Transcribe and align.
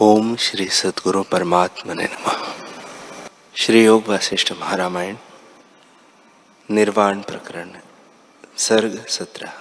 ओम 0.00 0.36
श्री 0.36 0.68
सदगुरु 0.68 1.22
परमात्मा 1.22 1.94
ने 1.94 2.04
नम। 2.04 2.26
श्री 3.54 3.84
योग 3.84 4.08
वशिष्ठ 4.08 4.52
महारामायण, 4.52 5.16
निर्वाण 6.70 7.22
प्रकरण, 7.22 7.72
सर्ग 8.56 9.06
सत्रह। 9.08 9.52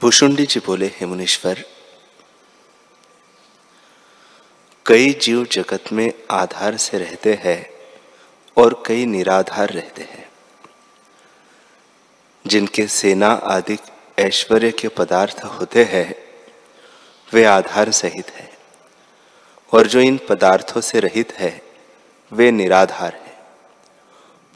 भूषुंडी 0.00 0.46
जी 0.46 0.60
बोले, 0.60 0.86
हे 0.86 1.06
मुनीश्वर, 1.06 1.64
कई 4.86 5.12
जीव 5.12 5.44
जगत 5.44 5.92
में 5.92 6.12
आधार 6.30 6.76
से 6.76 6.98
रहते 6.98 7.34
हैं 7.34 7.60
और 8.56 8.82
कई 8.86 9.06
निराधार 9.06 9.68
रहते 9.68 10.02
हैं, 10.02 10.28
जिनके 12.46 12.86
सेना 12.86 13.32
आदि 13.32 13.78
ऐश्वर्य 14.18 14.70
के 14.70 14.88
पदार्थ 14.88 15.44
होते 15.44 15.84
हैं, 15.84 16.14
वे 17.34 17.44
आधार 17.44 17.90
सहित 17.90 18.30
है। 18.30 18.50
और 19.72 19.86
जो 19.86 20.00
इन 20.00 20.20
पदार्थों 20.28 20.80
से 20.80 21.00
रहित 21.00 21.32
है, 21.32 21.62
वे 22.32 22.50
निराधार 22.50 23.14
है। 23.14 23.36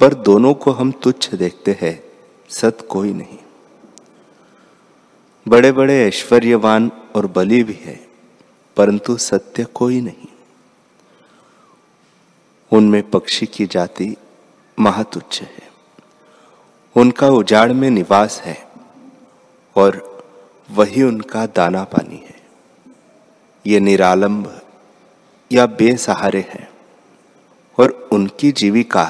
पर 0.01 0.15
दोनों 0.15 0.55
को 0.55 0.70
हम 0.70 0.93
तुच्छ 0.93 1.34
देखते 1.34 1.79
हैं, 1.80 2.05
सत 2.48 2.87
कोई 2.89 3.12
नहीं। 3.12 3.39
बड़े 5.48 5.73
बड़े 5.73 6.09
ऐश्वर्यवान 6.09 6.92
और 7.17 7.27
बलि 7.27 7.62
भी 7.62 7.73
है, 7.73 8.06
परंतु 8.77 9.17
सत्य 9.17 9.65
कोई 9.65 10.01
नहीं। 10.01 10.29
उनमें 12.73 13.11
पक्षी 13.11 13.47
की 13.47 13.67
जाति 13.67 14.17
महातुच्छ 14.79 15.42
है। 15.42 15.73
उनका 16.97 17.29
उजाड़ 17.29 17.73
में 17.73 17.91
निवास 17.91 18.41
है। 18.41 18.72
और 19.77 20.25
वही 20.71 21.03
उनका 21.03 21.47
दाना 21.47 21.85
पानी 21.85 22.17
है। 22.17 22.41
ये 23.67 23.81
निरालंब 23.81 24.61
या 25.53 25.67
बेसहारे 25.67 26.41
हैं 26.41 26.69
और 27.78 28.09
उनकी 28.12 28.53
जीविका 28.53 29.05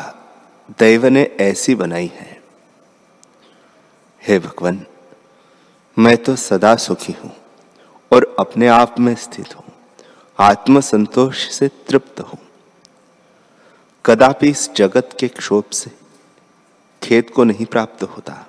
दैव 0.78 1.06
ने 1.06 1.22
ऐसी 1.40 1.74
बनाई 1.74 2.10
है। 2.14 2.42
हे 4.22 4.38
भगवान, 4.38 4.86
मैं 5.98 6.16
तो 6.16 6.36
सदा 6.36 6.76
सुखी 6.76 7.12
हूँ 7.12 7.32
और 8.12 8.36
अपने 8.38 8.68
आप 8.68 9.00
में 9.00 9.14
स्थित 9.14 9.56
हूँ। 9.56 9.64
आत्म 10.38 10.80
संतोष 10.80 11.48
से 11.50 11.68
तृप्त 11.68 12.20
हूँ। 12.20 12.38
कदापि 14.04 14.48
इस 14.48 14.70
जगत 14.76 15.16
के 15.20 15.28
क्षोभ 15.28 15.64
से 15.72 15.90
खेत 17.02 17.30
को 17.30 17.44
नहीं 17.44 17.66
प्राप्त 17.66 18.02
होता। 18.02 18.46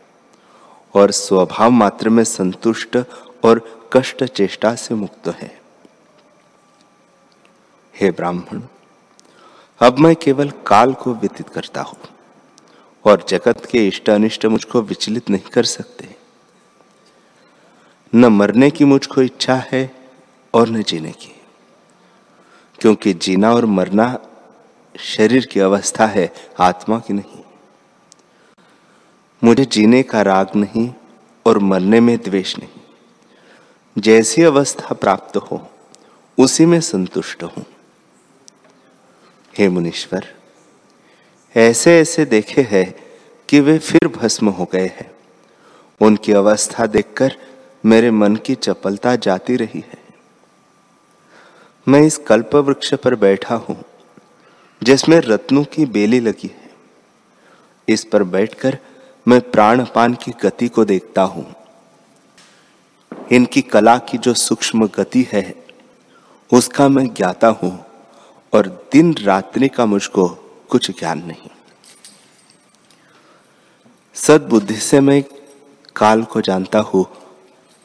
और 0.94 1.11
स्वभाव 1.11 1.72
मात्र 1.72 2.09
में 2.09 2.23
संतुष्ट 2.23 2.97
और 3.44 3.61
कष्ट 3.94 4.23
चेष्टा 4.25 4.73
से 4.75 4.95
मुक्त 4.95 5.27
है। 5.33 5.52
हे 7.94 8.11
ब्राह्मण, 8.11 8.61
अब 9.81 10.00
मैं 10.00 10.16
केवल 10.16 10.50
काल 10.67 10.94
को 10.94 11.13
व्यतीत 11.13 11.50
करता 11.50 11.81
हूँ 11.81 11.97
और 13.05 13.25
जगत 13.30 13.66
के 13.66 13.88
इष्ट 13.88 14.09
अनिष्ट 14.09 14.45
मुझको 14.45 14.81
विचलित 14.81 15.30
नहीं 15.30 15.50
कर 15.53 15.63
सकते। 15.66 16.16
न 18.13 18.25
मरने 18.28 18.69
की 18.72 18.85
मुझको 18.85 19.22
इच्छा 19.22 19.55
है 19.67 19.89
और 20.53 20.69
न 20.69 20.83
जीने 20.83 21.11
की, 21.11 21.33
क्योंकि 22.80 23.13
जीना 23.13 23.53
और 23.53 23.66
मरना 23.67 24.17
शरीर 24.95 25.45
की 25.45 25.59
अवस्था 25.59 26.05
है, 26.07 26.31
आत्मा 26.59 27.00
की 27.00 27.13
नहीं। 27.13 27.42
मुझे 29.44 29.66
जीने 29.66 30.03
का 30.03 30.22
राग 30.22 30.52
नहीं 30.55 30.94
और 31.45 31.58
मरने 31.59 31.99
में 31.99 32.17
द्वेष 32.17 32.58
नहीं। 32.58 34.02
जैसी 34.02 34.41
अवस्था 34.41 34.94
प्राप्त 34.94 35.38
हो, 35.38 35.69
उसी 36.38 36.66
में 36.66 36.80
संतुष्ट 36.81 37.44
हूँ। 37.44 37.66
हे 39.57 39.68
मुनीश्वर, 39.69 40.25
ऐसे 41.56 42.00
ऐसे 42.00 42.25
देखे 42.25 42.62
हैं 42.62 42.94
कि 43.50 43.59
वे 43.59 43.78
फिर 43.79 44.07
भस्म 44.07 44.50
हो 44.50 44.66
गए 44.73 44.88
हैं। 44.88 45.12
उनकी 46.01 46.31
अवस्था 46.31 46.85
देखकर 46.85 47.35
मेरे 47.85 48.12
मन 48.12 48.35
की 48.35 48.56
चपलता 48.56 49.16
जाती 49.16 49.56
रही 49.56 49.79
है। 49.79 50.01
मैं 51.88 52.01
इस 52.01 52.18
कल्प 52.18 52.56
वृक्ष 52.56 52.94
पर 52.94 53.16
बैठा 53.16 53.56
हूँ, 53.56 53.84
जिसमें 54.84 55.19
रत्नों 55.19 55.63
की 55.63 55.85
बेली 55.85 56.19
लगी 56.19 56.47
है। 56.47 56.72
इस 57.88 58.03
पर 58.03 58.23
बैठकर 58.23 58.78
मैं 59.28 59.51
प्राणपान 59.51 60.13
की 60.13 60.31
गति 60.31 60.67
को 60.67 60.85
देखता 60.85 61.22
हूँ। 61.22 61.53
इनकी 63.31 63.61
कला 63.61 63.97
की 63.97 64.17
जो 64.17 64.34
सूक्ष्म 64.34 64.88
गति 64.88 65.28
है, 65.34 65.56
उसका 66.53 66.88
मैं 66.89 67.13
ज्ञाता 67.13 67.47
हूँ 67.47 67.85
और 68.53 68.89
दिन 68.91 69.13
रात्रि 69.13 69.67
का 69.67 69.85
मुझको 69.85 70.28
कुछ 70.69 71.00
ज्ञान 71.00 71.23
नहीं। 71.25 71.50
सदबुद्धि 74.13 74.75
से 74.75 75.00
मैं 75.00 75.23
काल 75.95 76.23
को 76.23 76.41
जानता 76.41 76.79
हूँ 76.79 77.06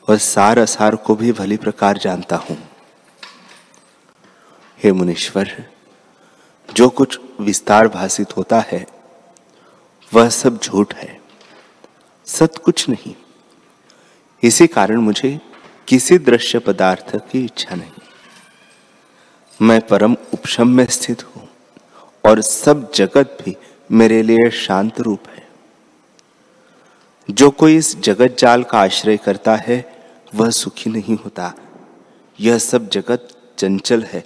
और 0.09 0.19
सार 0.19 0.59
असार 0.59 0.97
को 0.97 1.15
भी 1.15 1.33
भली 1.33 1.57
प्रकार 1.57 1.99
जानता 1.99 2.37
हूँ। 2.37 2.59
हे 4.85 4.93
मुनीश्वर, 4.93 5.67
जो 6.75 6.89
कुछ 6.89 7.21
विस्तार 7.41 7.89
भाषित 7.89 8.37
होता 8.37 8.61
है, 8.61 8.87
वह 10.15 10.29
सब 10.29 10.59
झूठ 10.59 10.95
है। 10.95 11.18
सत 12.29 12.57
कुछ 12.65 12.89
नहीं। 12.89 13.15
इसी 14.43 14.67
कारण 14.67 14.97
मुझे 14.97 15.41
किसी 15.89 16.19
दृश्य 16.19 16.59
पदार्थ 16.59 17.17
की 17.17 17.45
इच्छा 17.45 17.75
नहीं। 17.75 17.91
मैं 19.63 19.87
परम 19.87 20.13
उपशम 20.13 20.69
में 20.69 20.87
स्थित 20.87 21.25
हूँ 21.25 21.49
और 22.27 22.41
सब 22.41 22.93
जगत 22.93 23.39
भी 23.45 23.57
मेरे 23.93 24.23
लिए 24.23 24.51
शांत 24.51 25.01
रूप 25.01 25.29
है। 25.29 25.49
जो 27.31 27.51
कोई 27.51 27.77
इस 27.77 27.97
जगत 27.97 28.37
जाल 28.39 28.63
का 28.63 28.79
आश्रय 28.79 29.17
करता 29.17 29.57
है, 29.57 30.07
वह 30.35 30.51
सुखी 30.51 30.91
नहीं 30.91 31.17
होता। 31.17 31.55
यह 32.41 32.59
सब 32.59 32.89
जगत 32.89 33.29
चंचल 33.59 34.03
है 34.03 34.25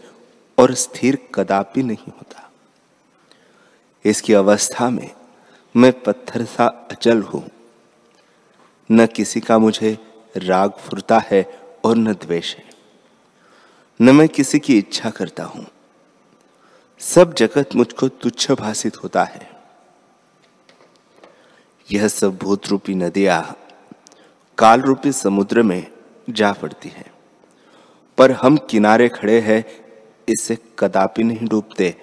और 0.58 0.74
स्थिर 0.74 1.18
कदापि 1.34 1.82
नहीं 1.82 2.12
होता। 2.18 2.50
इसकी 4.04 4.32
अवस्था 4.32 4.90
में 4.90 5.10
मैं 5.76 6.02
पत्थर 6.02 6.44
सा 6.44 6.88
अचल 6.90 7.22
हूँ। 7.22 7.50
न 8.90 9.06
किसी 9.06 9.40
का 9.40 9.58
मुझे 9.58 9.98
राग 10.36 10.70
फुरता 10.70 11.18
है 11.18 11.60
और 11.84 11.96
न 11.96 12.12
द्वेष 12.12 12.56
है। 12.56 12.64
न 14.00 14.16
मैं 14.16 14.28
किसी 14.28 14.58
की 14.58 14.78
इच्छा 14.78 15.10
करता 15.10 15.44
हूँ। 15.44 15.66
सब 16.98 17.34
जगत 17.34 17.68
मुझको 17.76 18.08
तुच्छ 18.08 18.50
भाषित 18.50 18.96
होता 18.96 19.24
है। 19.24 19.50
यह 21.92 22.08
सब 22.08 22.38
भूत 22.38 22.66
रूपी 22.66 22.94
नदियाँ 22.94 23.58
काल 24.58 24.80
रूपी 24.80 25.12
समुद्र 25.12 25.62
में 25.62 25.92
जा 26.30 26.52
पड़ती 26.52 26.88
है। 26.88 27.12
पर 28.18 28.32
हम 28.32 28.56
किनारे 28.56 29.08
खड़े 29.08 29.40
हैं 29.40 29.64
इससे 30.28 30.58
कदापि 30.78 31.22
नहीं 31.22 31.48
डूबते। 31.48 31.96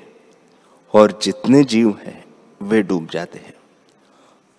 और 0.94 1.20
जितने 1.24 1.64
जीव 1.64 2.00
हैं, 2.04 2.26
वे 2.62 2.82
डूब 2.82 3.10
जाते 3.12 3.40
हैं। 3.40 3.54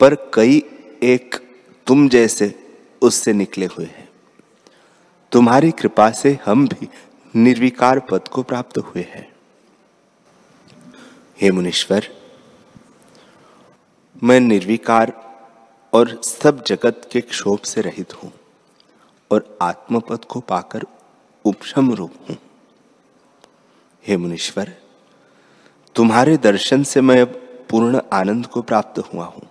पर 0.01 0.15
कई 0.15 0.59
एक 1.03 1.50
तुम 1.91 2.09
जैसे 2.09 2.55
उससे 3.03 3.33
निकले 3.33 3.67
हुए 3.67 3.87
हैं। 3.87 4.09
तुम्हारी 5.33 5.71
कृपा 5.71 6.11
से 6.11 6.39
हम 6.45 6.69
भी 6.69 6.89
निर्विकार 7.35 8.01
पद 8.01 8.29
को 8.29 8.43
प्राप्त 8.43 8.79
हुए 8.79 9.03
हैं। 9.03 9.33
हे 11.41 11.51
मुनीश्वर, 11.51 12.09
मैं 14.25 14.41
निर्विकार 14.41 15.13
और 15.93 16.21
सब 16.25 16.65
जगत 16.65 17.09
के 17.13 17.21
क्षोभ 17.21 17.59
से 17.59 17.81
रहित 17.81 18.13
हूँ 18.13 18.33
और 19.31 19.59
आत्मपद 19.63 20.25
को 20.25 20.41
पाकर 20.41 20.87
उपशम 21.45 21.95
रूप 21.95 22.15
हूँ। 22.31 22.37
हे 24.05 24.17
मुनीश्वर, 24.17 24.75
तुम्हारे 25.95 26.37
दर्शन 26.37 26.83
से 26.83 27.01
मैं 27.01 27.23
अब 27.23 27.41
पूर्ण 27.71 28.01
आनंद 28.13 28.47
को 28.47 28.63
प्राप्त 28.63 28.99
हुआ 28.99 29.25
हूँ। 29.25 29.50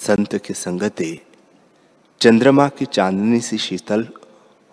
संत 0.00 0.36
की 0.36 0.54
संगति, 0.54 1.26
चंद्रमा 2.20 2.68
की 2.68 2.86
चांदनी 2.86 3.40
सी 3.40 3.58
शीतल 3.58 4.08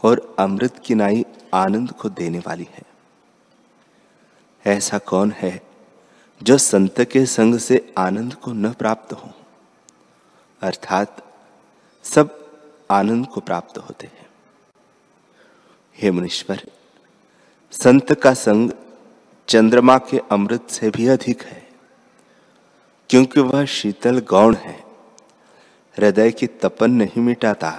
और 0.03 0.35
अमृत 0.39 0.79
की 0.85 0.95
नाई 0.95 1.25
आनंद 1.53 1.91
को 1.91 2.09
देने 2.09 2.39
वाली 2.39 2.67
है। 2.71 2.83
ऐसा 4.65 4.97
कौन 4.97 5.31
है 5.31 5.61
जो 6.43 6.57
संत 6.57 7.01
के 7.01 7.25
संग 7.25 7.57
से 7.59 7.93
आनंद 7.97 8.33
को 8.33 8.53
न 8.53 8.71
प्राप्त 8.73 9.13
हो? 9.13 9.29
अर्थात 10.61 11.23
सब 12.03 12.49
आनंद 12.91 13.27
को 13.27 13.41
प्राप्त 13.41 13.77
होते 13.77 14.07
हैं। 14.07 14.25
हे 15.97 16.11
मुनीश्वर, 16.11 16.65
संत 17.71 18.13
का 18.13 18.33
संग 18.33 18.71
चंद्रमा 19.47 19.97
के 19.97 20.21
अमृत 20.31 20.67
से 20.69 20.89
भी 20.89 21.07
अधिक 21.07 21.43
है, 21.43 21.69
क्योंकि 23.09 23.39
वह 23.39 23.65
शीतल 23.65 24.19
गौण 24.19 24.55
है। 24.55 24.86
हृदय 25.97 26.31
की 26.31 26.47
तपन 26.47 26.91
नहीं 26.91 27.21
मिटाता 27.21 27.71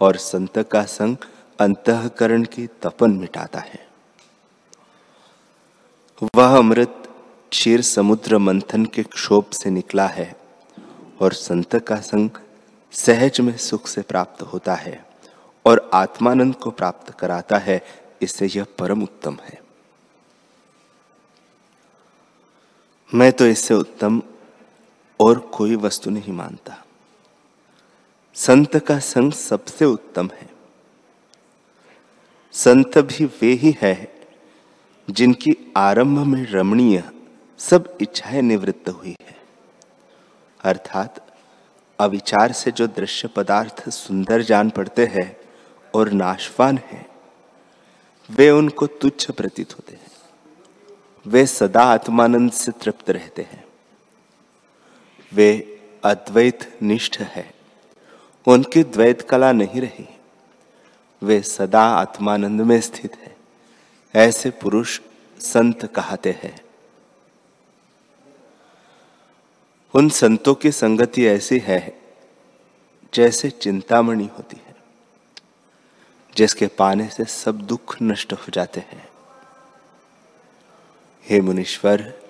और 0.00 0.16
संत 0.16 0.58
का 0.70 0.82
संग 0.84 1.16
अंतकरण 1.58 2.44
की 2.44 2.66
तपन 2.82 3.10
मिटाता 3.10 3.58
है। 3.58 3.86
वह 6.36 6.56
अमृत 6.56 7.02
क्षीर 7.52 7.80
समुद्र 7.80 8.38
मंथन 8.38 8.84
के 8.84 9.02
क्षोभ 9.02 9.50
से 9.52 9.70
निकला 9.70 10.06
है 10.06 10.34
और 11.20 11.32
संत 11.32 11.76
का 11.78 11.96
संग 11.96 12.30
सहज 12.92 13.40
में 13.40 13.56
सुख 13.56 13.86
से 13.86 14.02
प्राप्त 14.02 14.42
होता 14.42 14.74
है 14.74 15.04
और 15.64 15.90
आत्मानंद 15.94 16.54
को 16.54 16.70
प्राप्त 16.70 17.10
कराता 17.18 17.58
है, 17.58 17.82
इससे 18.22 18.46
यह 18.46 18.66
परम 18.78 19.02
उत्तम 19.02 19.36
है। 19.42 19.60
मैं 23.10 23.32
तो 23.32 23.46
इससे 23.46 23.74
उत्तम 23.74 24.22
और 25.20 25.38
कोई 25.54 25.76
वस्तु 25.76 26.10
नहीं 26.10 26.32
मानता। 26.32 26.81
संत 28.34 28.76
का 28.76 28.98
संग 28.98 29.32
सबसे 29.32 29.84
उत्तम 29.84 30.30
है। 30.34 30.50
संत 32.52 32.98
भी 32.98 33.24
वे 33.24 33.52
ही 33.52 33.76
है 33.80 34.14
जिनकी 35.10 35.72
आरंभ 35.76 36.18
में 36.18 36.46
रमणीय 36.46 37.04
सब 37.58 37.98
इच्छाएँ 38.00 38.42
निवृत्त 38.42 38.88
हुई 38.88 39.16
है। 39.22 39.36
अर्थात 40.64 41.36
अविचार 42.00 42.52
से 42.52 42.70
जो 42.70 42.86
दृश्य 42.86 43.28
पदार्थ 43.28 43.88
सुंदर 43.88 44.42
जान 44.42 44.70
पड़ते 44.70 45.06
हैं 45.06 45.36
और 45.94 46.10
नाशवान 46.10 46.78
है, 46.78 47.06
वे 48.30 48.50
उनको 48.50 48.86
तुच्छ 48.86 49.30
प्रतीत 49.30 49.72
होते 49.72 49.92
हैं। 49.92 50.10
वे 51.26 51.46
सदा 51.46 51.82
आत्मानंद 51.82 52.52
से 52.52 52.72
तृप्त 52.72 53.10
रहते 53.10 53.42
हैं। 53.42 53.64
वे 55.32 55.80
अद्वैत 56.04 56.78
निष्ठ 56.82 57.18
है। 57.18 57.61
उनकी 58.46 58.82
द्वैत 58.82 59.22
कला 59.22 59.52
नहीं 59.52 59.80
रही। 59.80 60.08
वे 61.22 61.42
सदा 61.42 61.82
आत्मानंद 61.82 62.60
में 62.60 62.80
स्थित 62.80 63.16
है। 63.16 63.36
ऐसे 64.14 64.50
पुरुष 64.50 65.00
संत 65.40 65.84
कहते 65.84 66.30
हैं। 66.30 66.64
उन 69.94 70.08
संतों 70.08 70.54
की 70.54 70.72
संगति 70.72 71.26
ऐसी 71.26 71.58
है 71.58 72.00
जैसे 73.14 73.50
चिंतामणि 73.50 74.24
होती 74.24 74.60
है, 74.66 74.74
जिसके 76.36 76.66
पाने 76.66 77.08
से 77.08 77.24
सब 77.24 77.58
दुख 77.58 77.96
नष्ट 78.02 78.32
हो 78.32 78.46
जाते 78.48 78.80
हैं। 78.80 79.08
हे 81.30 81.40
मुनीश्वर, 81.40 82.20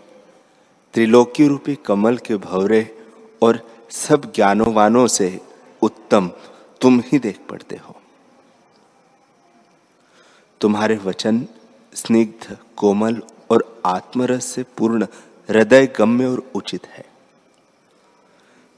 त्रिलोकी 0.95 1.49
रूपी 1.49 1.75
कमल 1.75 2.17
के 2.17 2.37
भवरे 2.37 3.07
और 3.43 3.71
सब 3.91 4.33
ज्ञानोवानों 4.33 5.07
से 5.07 5.41
उत्तम, 5.83 6.31
तुम 6.81 7.01
ही 7.01 7.19
देख 7.19 7.41
पड़ते 7.51 7.77
हो। 7.77 7.97
तुम्हारे 10.61 10.97
वचन 10.97 11.47
स्निग्ध, 11.95 12.59
कोमल 12.77 13.23
और 13.51 13.83
आत्मरस 13.87 14.45
से 14.45 14.63
पूर्ण 14.63 15.07
हृदय 15.51 15.87
गम्य 15.87 16.27
और 16.27 16.51
उचित 16.55 16.87
है। 16.87 17.05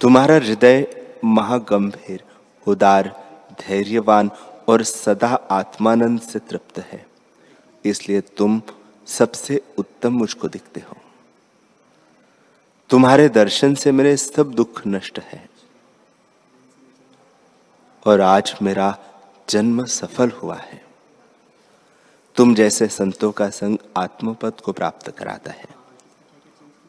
तुम्हारा 0.01 0.35
हृदय 0.35 1.07
महागंभीर, 1.25 2.25
उदार, 2.69 3.25
धैर्यवान 3.61 4.31
और 4.69 4.83
सदा 4.83 5.35
आत्मानंद 5.51 6.21
से 6.21 6.39
तृप्त 6.39 6.79
है। 6.79 7.07
इसलिए 7.85 8.21
तुम 8.21 8.63
सबसे 9.07 9.63
उत्तम 9.79 10.13
मुझको 10.13 10.49
दिखते 10.49 10.81
हो। 10.81 10.97
तुम्हारे 12.91 13.29
दर्शन 13.29 13.75
से 13.75 13.93
मेरे 13.93 14.17
सब 14.17 14.53
दुख 14.53 14.83
नष्ट 14.87 15.19
है। 15.19 15.54
और 18.07 18.21
आज 18.21 18.55
मेरा 18.63 18.99
जन्म 19.49 19.85
सफल 19.85 20.31
हुआ 20.31 20.57
है। 20.57 20.85
तुम 22.37 22.55
जैसे 22.55 22.89
संतों 22.89 23.33
का 23.33 23.51
संग 23.51 23.79
आत्मपद 23.97 24.61
को 24.65 24.73
प्राप्त 24.73 25.11
कराता 25.11 25.51
है। 25.51 25.67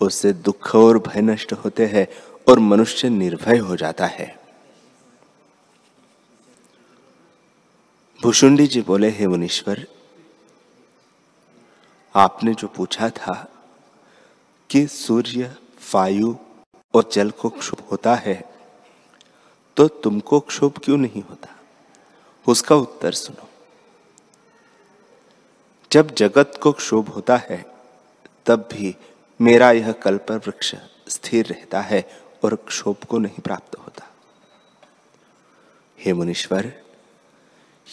उससे 0.01 0.33
दुख 0.33 0.75
और 0.75 0.99
भय 0.99 1.21
नष्ट 1.21 1.53
होते 1.53 1.85
हैं 1.85 2.07
और 2.49 2.59
मनुष्य 2.59 3.09
निर्भय 3.09 3.57
हो 3.57 3.75
जाता 3.75 4.05
है। 4.05 4.39
भूषुंडी 8.23 8.67
जी 8.67 8.81
बोले, 8.81 9.09
हे 9.09 9.27
मुनीश्वर, 9.27 9.87
आपने 12.15 12.53
जो 12.53 12.67
पूछा 12.67 13.09
था 13.09 13.47
कि 14.69 14.87
सूर्य, 14.87 15.55
वायु 15.93 16.35
और 16.93 17.09
जल 17.13 17.31
को 17.31 17.49
क्षुभ 17.49 17.79
होता 17.91 18.15
है 18.15 18.54
तो 19.77 19.87
तुमको 19.87 20.39
क्षोभ 20.39 20.77
क्यों 20.83 20.97
नहीं 20.97 21.23
होता? 21.23 21.55
उसका 22.47 22.75
उत्तर 22.75 23.11
सुनो। 23.11 23.49
जब 25.91 26.15
जगत 26.15 26.59
को 26.63 26.71
क्षोभ 26.71 27.09
होता 27.09 27.37
है, 27.37 27.65
तब 28.45 28.69
भी 28.73 28.95
मेरा 29.41 29.71
यह 29.71 29.91
कल्प 29.91 30.31
वृक्ष 30.31 30.75
स्थिर 31.09 31.45
रहता 31.45 31.81
है 31.81 32.09
और 32.43 32.55
क्षोभ 32.55 32.95
को 33.09 33.17
नहीं 33.17 33.39
प्राप्त 33.39 33.77
होता। 33.77 34.11
हे 35.99 36.13
मुनीश्वर, 36.13 36.73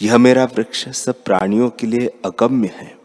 यह 0.03 0.19
मेरा 0.19 0.45
वृक्ष 0.45 0.89
सब 0.89 1.25
प्राणियों 1.25 1.71
के 1.71 1.87
लिए 1.87 2.07
अगम्य 2.25 2.69
है। 2.69 2.99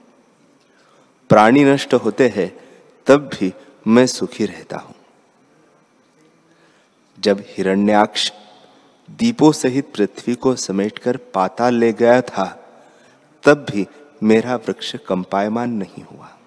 प्राणी 1.30 1.64
नष्ट 1.64 1.94
होते 1.94 2.28
हैं, 2.28 2.60
तब 3.06 3.18
भी 3.28 3.54
मैं 3.88 4.08
सुखी 4.08 4.46
रहता 4.46 4.78
हूँ। 4.78 4.96
जब 7.20 7.44
हिरण्याक्ष 7.48 8.32
दीपों 9.12 9.52
सहित 9.52 9.94
पृथ्वी 9.96 10.36
को 10.36 10.56
समेटकर 10.56 11.18
पाताल 11.18 11.76
ले 11.76 11.94
गया 11.94 12.22
था, 12.22 12.70
तब 13.44 13.66
भी 13.70 13.88
मेरा 14.24 14.56
वृक्ष 14.56 14.96
कंपायमान 14.96 15.70
नहीं 15.70 16.04
हुआ। 16.04 16.38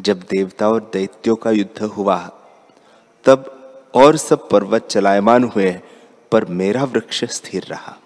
जब 0.00 0.20
देवता 0.20 0.68
और 0.68 0.90
दैत्यों 0.92 1.36
का 1.36 1.50
युद्ध 1.50 1.82
हुआ, 1.82 2.30
तब 3.24 3.54
और 3.94 4.16
सब 4.16 4.48
पर्वत 4.48 4.86
चलायमान 4.86 5.44
हुए, 5.44 5.80
पर 6.32 6.44
मेरा 6.44 6.84
वृक्ष 6.84 7.24
स्थिर 7.24 7.62
रहा। 7.62 7.96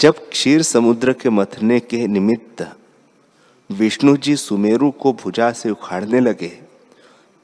जब 0.00 0.28
क्षीर 0.28 0.62
समुद्र 0.62 1.12
के 1.12 1.30
मथने 1.30 1.80
के 1.80 2.06
निमित्त 2.06 2.76
विष्णु 3.70 4.16
जी 4.16 4.36
सुमेरु 4.36 4.90
को 4.90 5.12
भुजा 5.12 5.52
से 5.52 5.70
उखाड़ने 5.70 6.20
लगे 6.20 6.69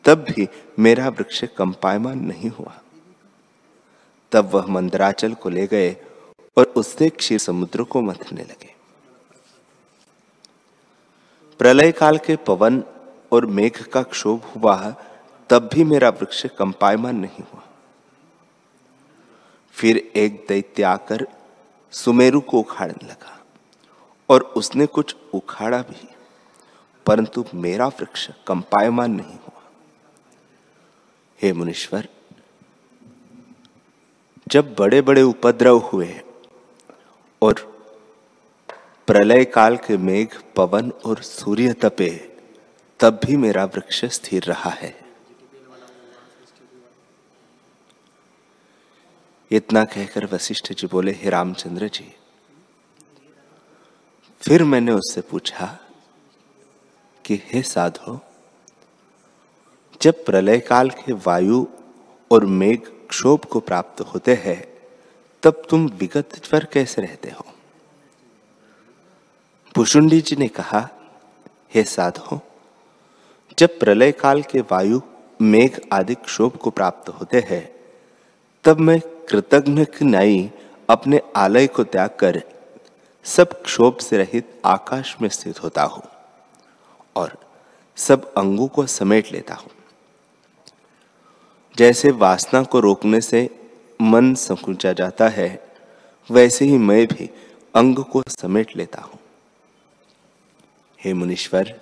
तब 0.06 0.24
भी 0.30 0.48
मेरा 0.78 1.08
वृक्ष 1.08 1.44
कंपायमान 1.44 2.18
नहीं 2.18 2.50
हुआ। 2.50 2.80
तब 4.32 4.50
वह 4.54 4.66
मंदराचल 4.66 5.34
को 5.34 5.48
ले 5.48 5.66
गए 5.66 5.96
और 6.58 6.64
उससे 6.76 7.08
क्षीर 7.08 7.38
समुद्र 7.38 7.82
को 7.82 8.00
मथने 8.00 8.42
लगे। 8.42 8.74
प्रलय 11.58 11.92
काल 11.92 12.18
के 12.18 12.36
पवन 12.36 12.82
और 13.32 13.46
मेघ 13.46 13.82
का 13.82 14.02
क्षोभ 14.02 14.42
हुआ, 14.44 14.94
तब 15.50 15.70
भी 15.72 15.84
मेरा 15.84 16.08
वृक्ष 16.08 16.46
कंपायमान 16.46 17.16
नहीं 17.16 17.44
हुआ। 17.52 17.62
फिर 19.74 19.96
एक 20.16 20.44
दैत्य 20.48 20.82
आकर 20.82 21.26
सुमेरु 21.92 22.40
को 22.40 22.60
उखाड़ने 22.60 23.06
लगा 23.06 23.38
और 24.28 24.42
उसने 24.56 24.86
कुछ 24.86 25.16
उखाड़ा 25.34 25.82
भी, 25.82 26.08
परंतु 27.06 27.44
मेरा 27.54 27.86
वृक्ष 27.88 28.30
कंपायमान 28.46 29.10
नहीं 29.10 29.38
हुआ। 29.38 29.55
हे 31.40 31.52
मुनीश्वर, 31.52 32.08
जब 34.48 34.74
बड़े 34.74 35.00
बड़े 35.02 35.22
उपद्रव 35.22 35.78
हुए 35.78 36.08
और 37.42 37.54
प्रलय 39.08 39.44
काल 39.44 39.76
के 39.76 39.96
मेघ, 39.96 40.28
पवन 40.56 40.90
और 41.06 41.22
सूर्य 41.22 41.72
तपे, 41.72 42.10
तब 43.00 43.20
भी 43.24 43.36
मेरा 43.36 43.64
वृक्ष 43.64 44.04
स्थिर 44.04 44.42
रहा 44.42 44.70
है। 44.70 44.94
इतना 49.50 49.84
कहकर 49.84 50.24
वशिष्ठ 50.26 50.72
जी 50.72 50.86
बोले, 50.86 51.12
हे 51.12 51.30
रामचंद्र 51.30 51.88
जी, 51.88 52.12
फिर 54.42 54.64
मैंने 54.64 54.92
उससे 54.92 55.20
पूछा 55.20 55.66
कि 57.24 57.40
हे 57.44 57.62
साधो 57.62 58.20
जब 60.02 60.24
प्रलय 60.24 60.58
काल 60.58 60.90
के 60.90 61.12
वायु 61.12 61.66
और 62.30 62.44
मेघ 62.44 62.78
क्षोभ 63.08 63.44
को 63.44 63.60
प्राप्त 63.60 64.00
होते 64.00 64.34
हैं, 64.34 64.64
तब 65.42 65.62
तुम 65.70 65.86
विगत 65.86 66.40
पर 66.52 66.64
कैसे 66.64 67.02
रहते 67.02 67.30
हो? 67.30 67.44
भुषुंडी 69.76 70.20
जी 70.20 70.36
ने 70.36 70.48
कहा, 70.48 70.88
हे 71.74 71.82
साधो 71.84 72.40
जब 73.58 73.78
प्रलय 73.78 74.12
काल 74.12 74.42
के 74.42 74.60
वायु, 74.60 75.00
मेघ 75.42 75.70
आदि 75.92 76.14
क्षोभ 76.14 76.56
को 76.56 76.70
प्राप्त 76.70 77.08
होते 77.08 77.40
हैं, 77.40 77.76
तब 78.64 78.78
मैं 78.78 79.00
कृतज्ञ 79.00 79.86
नाई 80.02 80.50
अपने 80.88 81.20
आलय 81.36 81.66
को 81.66 81.84
त्याग 81.84 82.10
कर 82.10 82.42
सब 83.24 83.62
क्षोभ 83.62 83.98
से 83.98 84.16
रहित 84.16 84.60
आकाश 84.64 85.16
में 85.22 85.28
स्थित 85.28 85.62
होता 85.62 85.82
हूँ 85.82 86.02
और 87.16 87.38
सब 87.96 88.34
अंगों 88.34 88.68
को 88.68 88.86
समेट 88.86 89.32
लेता 89.32 89.54
हूँ। 89.54 89.70
जैसे 91.78 92.10
वासना 92.10 92.62
को 92.62 92.80
रोकने 92.80 93.20
से 93.20 93.50
मन 94.02 94.34
संकुचा 94.34 94.92
जाता 94.92 95.28
है, 95.28 95.66
वैसे 96.30 96.64
ही 96.64 96.78
मैं 96.78 97.06
भी 97.06 97.30
अंग 97.74 97.98
को 97.98 98.22
समेट 98.28 98.76
लेता 98.76 99.00
हूँ। 99.00 99.18
हे 101.04 101.14
मुनीश्वर, 101.14 101.80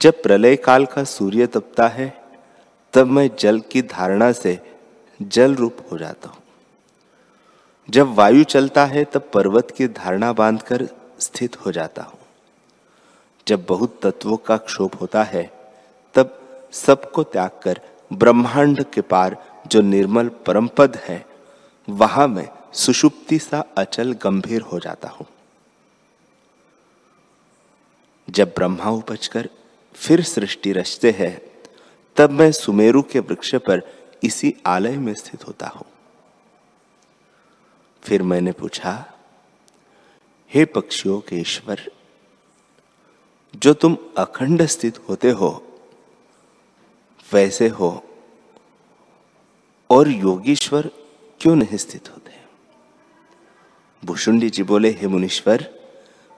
जब 0.00 0.22
प्रलय 0.22 0.56
काल 0.56 0.86
का 0.86 1.04
सूर्य 1.04 1.46
तपता 1.46 1.88
है, 1.88 2.24
तब 2.92 3.06
मैं 3.06 3.30
जल 3.38 3.60
की 3.60 3.82
धारणा 3.82 4.32
से 4.32 4.58
जल 5.22 5.54
रूप 5.54 5.76
हो 5.92 5.98
जाता 5.98 6.28
हूँ। 6.28 6.42
जब 7.90 8.14
वायु 8.14 8.44
चलता 8.44 8.84
है, 8.84 9.04
तब 9.04 9.30
पर्वत 9.34 9.70
की 9.70 9.88
धारणा 9.88 10.32
बांधकर 10.32 10.88
स्थित 11.20 11.66
हो 11.66 11.72
जाता 11.72 12.02
हूँ। 12.02 12.18
जब 13.48 13.66
बहुत 13.68 14.00
तत्वों 14.02 14.36
का 14.36 14.56
क्षोभ 14.56 14.94
होता 14.94 15.22
है, 15.22 15.50
तब 16.14 16.40
सबको 16.72 17.22
त्याग 17.22 17.50
कर 17.62 17.80
ब्रह्मांड 18.12 18.84
के 18.84 19.00
पार 19.00 19.36
जो 19.66 19.80
निर्मल 19.80 20.28
परम 20.28 20.68
पद 20.68 20.96
है, 20.96 21.26
वहाँ 21.88 22.28
मैं 22.28 22.48
सुषुप्ति 22.72 23.38
सा 23.38 23.64
अचल 23.78 24.12
गंभीर 24.12 24.60
हो 24.62 24.78
जाता 24.78 25.08
हूँ। 25.08 25.26
जब 28.28 28.48
ब्रह्मा 28.48 28.90
उपजकर 28.90 29.48
फिर 29.94 30.22
सृष्टि 30.22 30.72
रचते 30.72 31.10
हैं, 31.10 31.40
तब 32.16 32.30
मैं 32.30 32.52
सुमेरु 32.52 33.02
के 33.02 33.18
वृक्ष 33.18 33.54
पर 33.54 33.82
इसी 34.22 34.54
आलय 34.66 34.96
में 34.96 35.14
स्थित 35.14 35.46
होता 35.46 35.66
हूँ। 35.66 35.86
फिर 38.02 38.22
मैंने 38.22 38.52
पूछा, 38.52 39.12
हे 40.52 40.64
पक्षियों 40.64 41.20
के 41.20 41.36
ईश्वर, 41.36 41.80
जो 43.54 43.74
तुम 43.74 43.96
अखंड 44.18 44.62
स्थित 44.62 44.98
होते 45.08 45.30
हो 45.30 45.69
वैसे 47.32 47.68
हो 47.68 48.04
और 49.90 50.08
योगीश्वर 50.08 50.90
क्यों 51.40 51.56
नहीं 51.56 51.76
स्थित 51.76 52.10
होते? 52.10 52.30
भूषुंडी 54.04 54.50
जी 54.50 54.62
बोले, 54.62 54.90
हे 54.90 55.08
मुनीश्वर, 55.08 55.80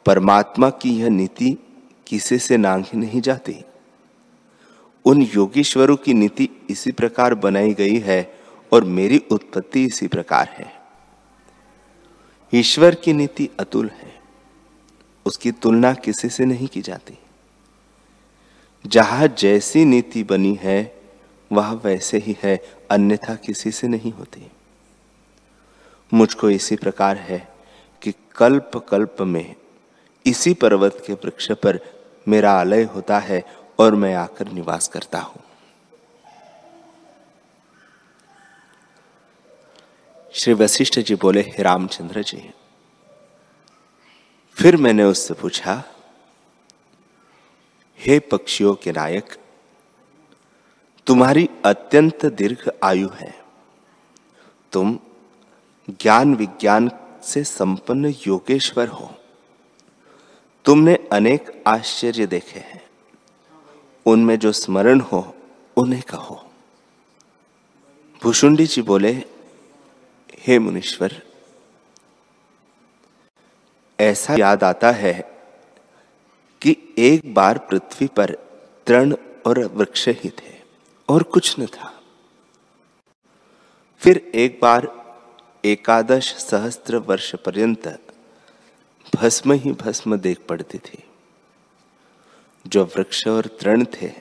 परमात्मा 0.06 0.70
की 0.70 1.00
यह 1.00 1.08
नीति 1.08 1.58
किसी 2.06 2.38
से 2.38 2.56
नांगी 2.56 2.96
नहीं 2.96 3.20
जाती? 3.20 3.64
उन 5.04 5.22
योगीश्वरों 5.22 5.96
की 5.96 6.14
नीति 6.14 6.48
इसी 6.70 6.92
प्रकार 6.92 7.34
बनाई 7.34 7.74
गई 7.74 7.98
है 7.98 8.38
और 8.72 8.84
मेरी 8.84 9.18
उत्पत्ति 9.18 9.84
इसी 9.84 10.08
प्रकार 10.08 10.48
है। 10.48 10.82
ईश्वर 12.54 12.94
की 12.94 13.12
नीति 13.12 13.48
अतुल 13.60 13.88
है। 13.88 14.20
उसकी 15.26 15.52
तुलना 15.52 15.94
किसी 15.94 16.28
से 16.28 16.44
नहीं 16.44 16.68
की 16.68 16.82
जाती? 16.82 17.18
जहाँ 18.84 19.26
जैसी 19.38 19.84
नीति 19.84 20.22
बनी 20.22 20.54
है, 20.62 20.80
वह 21.50 21.72
वैसे 21.84 22.18
ही 22.18 22.36
है, 22.42 22.56
अन्यथा 22.90 23.34
किसी 23.36 23.70
से 23.70 23.88
नहीं 23.88 24.12
होती। 24.12 24.50
मुझको 26.12 26.50
इसी 26.50 26.76
प्रकार 26.76 27.16
है 27.18 27.38
कि 28.02 28.12
कल्प 28.36 28.76
कल्प 28.88 29.20
में 29.20 29.54
इसी 30.26 30.54
पर्वत 30.54 31.02
के 31.06 31.12
वृक्ष 31.14 31.50
पर 31.52 31.78
मेरा 32.28 32.52
आलय 32.52 32.82
होता 32.84 33.18
है 33.18 33.42
और 33.78 33.94
मैं 33.94 34.14
आकर 34.14 34.52
निवास 34.52 34.88
करता 34.88 35.18
हूँ। 35.18 35.42
श्री 40.34 40.52
वशिष्ठ 40.54 40.98
जी 40.98 41.14
बोले 41.14 41.42
रामचंद्र 41.58 42.22
जी, 42.22 42.42
फिर 44.56 44.76
मैंने 44.76 45.04
उससे 45.04 45.34
पूछा 45.34 45.82
हे 48.06 48.18
पक्षियों 48.18 48.74
के 48.74 48.92
नायक, 48.92 49.36
तुम्हारी 51.06 51.48
अत्यंत 51.64 52.26
दीर्घ 52.26 52.70
आयु 52.84 53.08
है। 53.08 53.44
तुम 54.72 54.98
ज्ञान 55.90 56.34
विज्ञान 56.34 56.90
से 57.22 57.44
संपन्न 57.44 58.14
योगेश्वर 58.26 58.88
हो। 58.88 59.14
तुमने 60.64 61.08
अनेक 61.12 61.64
आश्चर्य 61.66 62.26
देखे 62.26 62.60
हैं। 62.60 62.90
उनमें 64.06 64.38
जो 64.38 64.52
स्मरण 64.52 65.00
हो, 65.00 65.34
उन्हें 65.76 66.02
कहो। 66.02 66.50
भूषुंडी 68.22 68.66
जी 68.66 68.82
बोले, 68.82 69.24
हे 70.38 70.58
मुनीश्वर, 70.58 71.22
ऐसा 74.00 74.36
याद 74.38 74.64
आता 74.64 74.90
है 74.90 75.31
कि 76.62 76.76
एक 76.98 77.34
बार 77.34 77.58
पृथ्वी 77.58 78.06
पर 78.06 78.34
तृण 78.86 79.16
और 79.46 79.64
वृक्ष 79.64 80.08
ही 80.08 80.30
थे 80.30 80.62
और 81.08 81.22
कुछ 81.22 81.60
न 81.60 81.66
था। 81.66 82.02
फिर 83.98 84.32
एक 84.34 84.58
बार 84.62 85.02
एकादश 85.64 86.34
सहस्त्र 86.34 86.96
वर्ष 86.96 87.34
पर्यंत 87.34 88.02
भस्म 89.14 89.52
ही 89.52 89.72
भस्म 89.72 90.16
देख 90.16 90.38
पड़ती 90.38 90.78
थी। 90.78 91.04
जो 92.66 92.84
वृक्ष 92.84 93.26
और 93.26 93.46
तृण 93.46 93.84
थे, 93.84 94.12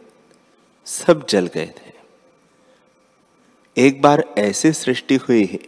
सब 0.86 1.28
जल 1.28 1.48
गए 1.48 1.68
थे। 1.68 1.92
एक 3.78 4.02
बार 4.02 4.36
ऐसी 4.38 4.74
सृष्टि 4.74 5.16
हुई 5.16 5.46
है 5.46 5.60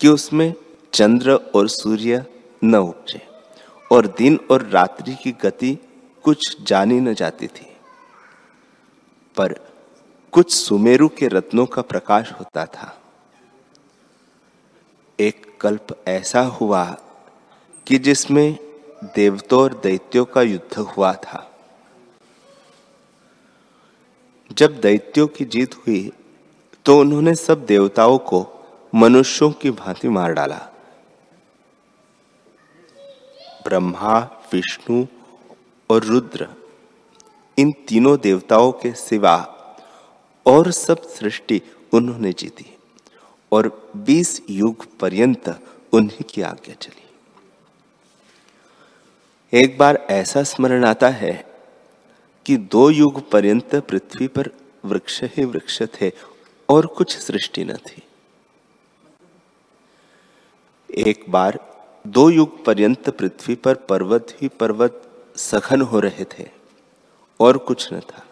कि 0.00 0.08
उसमें 0.08 0.54
चंद्र 0.92 1.32
और 1.32 1.68
सूर्य 1.68 2.26
न 2.64 2.74
उपजे। 2.74 3.29
और 3.90 4.06
दिन 4.06 4.40
और 4.50 4.66
रात्रि 4.66 5.14
की 5.14 5.32
गति 5.32 5.78
कुछ 6.22 6.62
जानी 6.62 7.00
न 7.00 7.14
जाती 7.14 7.46
थी। 7.46 7.76
पर 9.36 9.52
कुछ 10.32 10.54
सुमेरु 10.54 11.08
के 11.08 11.28
रत्नों 11.28 11.66
का 11.66 11.82
प्रकाश 11.82 12.32
होता 12.32 12.66
था। 12.66 13.02
एक 15.20 15.58
कल्प 15.60 16.04
ऐसा 16.08 16.40
हुआ 16.40 16.84
कि 17.86 17.98
जिसमें 17.98 18.58
देवतों 19.04 19.62
और 19.62 19.74
दैत्यों 19.74 20.24
का 20.24 20.42
युद्ध 20.42 20.78
हुआ 20.78 21.12
था। 21.12 21.46
जब 24.52 24.80
दैत्यों 24.80 25.26
की 25.28 25.44
जीत 25.44 25.74
हुई 25.76 26.12
तो 26.84 26.98
उन्होंने 27.00 27.34
सब 27.34 27.66
देवताओं 27.66 28.18
को 28.18 28.46
मनुष्यों 28.94 29.50
की 29.52 29.70
भांति 29.70 30.08
मार 30.08 30.32
डाला। 30.32 30.69
ब्रह्मा, 33.64 34.18
विष्णु 34.52 35.06
और 35.90 36.04
रुद्र, 36.04 36.48
इन 37.58 37.72
तीनों 37.88 38.18
देवताओं 38.18 38.72
के 38.72 38.92
सिवा 38.92 39.36
और 40.46 40.70
सब 40.70 41.02
सृष्टि 41.02 41.62
उन्होंने 41.92 42.32
जीती 42.32 42.76
और 43.52 43.92
20 43.96 44.42
युग 44.50 44.98
पर्यंत 44.98 45.48
उन्हीं 45.92 46.24
की 46.28 46.42
आज्ञा 46.42 46.74
चली। 46.74 47.06
एक 49.52 49.78
बार 49.78 50.06
ऐसा 50.10 50.42
स्मरण 50.42 50.84
आता 50.84 51.08
है 51.08 51.32
कि 52.46 52.56
दो 52.56 52.90
युग 52.90 53.30
पर्यंत 53.30 53.74
पृथ्वी 53.74 54.28
पर 54.28 54.50
वृक्ष 54.84 55.22
ही 55.22 55.44
वृक्ष 55.44 55.82
थे 55.82 56.12
और 56.68 56.86
कुछ 56.86 57.18
सृष्टि 57.18 57.64
न 57.64 57.76
थी। 57.76 58.02
एक 60.90 61.24
बार 61.28 61.58
दो 62.10 62.30
युग 62.30 62.64
पर्यंत 62.64 63.10
पृथ्वी 63.10 63.54
पर 63.54 63.74
पर्वत 63.74 64.26
ही 64.42 64.48
पर्वत 64.48 65.10
सघन 65.36 65.80
हो 65.80 66.00
रहे 66.00 66.24
थे, 66.24 66.48
और 67.40 67.58
कुछ 67.58 67.92
न 67.92 68.00
था। 68.00 68.24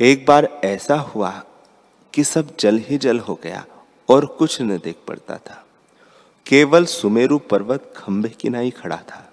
एक 0.00 0.26
बार 0.26 0.60
ऐसा 0.64 0.94
हुआ 0.94 1.30
कि 2.14 2.24
सब 2.24 2.56
जल 2.56 2.78
ही 2.78 2.98
जल 2.98 3.18
हो 3.18 3.40
गया 3.42 3.66
और 4.08 4.26
कुछ 4.26 4.62
न 4.62 4.78
देख 4.78 4.96
पड़ता 5.08 5.36
था। 5.36 5.66
केवल 6.46 6.84
सुमेरु 6.84 7.38
पर्वत 7.38 7.94
खंभे 7.96 8.28
किनाई 8.28 8.70
खड़ा 8.70 8.96
था। 8.96 9.32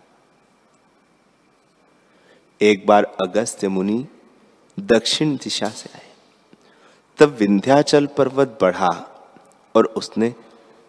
एक 2.62 2.88
बार 2.88 3.04
अगस्त्य 3.04 3.68
मुनि 3.68 4.08
दक्षिण 4.80 5.36
दिशा 5.36 5.70
से 5.70 5.90
आए। 5.96 6.12
तब 7.18 7.30
विंध्याचल 7.30 8.06
पर्वत 8.06 8.58
बढ़ा 8.62 8.90
और 9.76 9.86
उसने 9.86 10.36